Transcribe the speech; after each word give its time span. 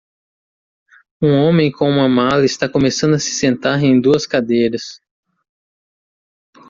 Um 1.21 1.31
homem 1.37 1.71
com 1.71 1.87
uma 1.87 2.09
mala 2.09 2.43
está 2.43 2.67
começando 2.67 3.13
a 3.13 3.19
se 3.19 3.35
sentar 3.35 3.83
em 3.83 4.01
duas 4.01 4.25
cadeiras. 4.25 4.99